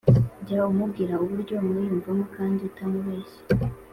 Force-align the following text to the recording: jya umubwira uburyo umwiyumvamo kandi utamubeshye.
jya 0.45 0.61
umubwira 0.73 1.13
uburyo 1.23 1.53
umwiyumvamo 1.61 2.23
kandi 2.35 2.59
utamubeshye. 2.69 3.39